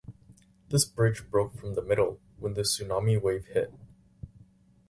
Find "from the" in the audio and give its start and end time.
1.59-1.83